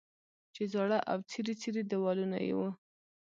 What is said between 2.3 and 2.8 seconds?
یې وو.